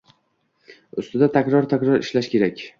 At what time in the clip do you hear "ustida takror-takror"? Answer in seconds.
1.03-2.01